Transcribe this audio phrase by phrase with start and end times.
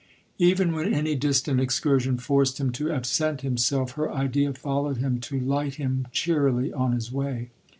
[0.39, 5.39] Even when any distant excursion forced him to absent himself, her idea followed him to
[5.39, 7.51] light him cheerily on his way.